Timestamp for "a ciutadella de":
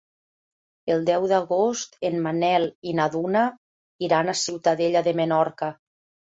4.33-5.15